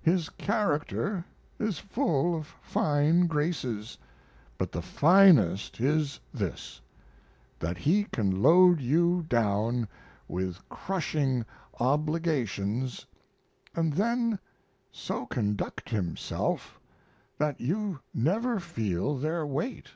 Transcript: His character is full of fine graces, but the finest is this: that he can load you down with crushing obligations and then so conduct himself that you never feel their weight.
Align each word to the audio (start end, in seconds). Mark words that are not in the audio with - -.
His 0.00 0.28
character 0.28 1.24
is 1.58 1.80
full 1.80 2.36
of 2.36 2.46
fine 2.62 3.26
graces, 3.26 3.98
but 4.58 4.70
the 4.70 4.80
finest 4.80 5.80
is 5.80 6.20
this: 6.32 6.80
that 7.58 7.76
he 7.78 8.04
can 8.04 8.40
load 8.42 8.80
you 8.80 9.26
down 9.28 9.88
with 10.28 10.60
crushing 10.68 11.44
obligations 11.80 13.06
and 13.74 13.94
then 13.94 14.38
so 14.92 15.26
conduct 15.26 15.88
himself 15.90 16.78
that 17.36 17.60
you 17.60 17.98
never 18.14 18.60
feel 18.60 19.16
their 19.16 19.44
weight. 19.44 19.88